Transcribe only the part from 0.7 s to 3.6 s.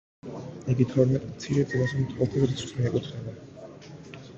იგი თორმეტ მცირე წინასწარმეტყველთა რიცხვს მიეკუთვნება.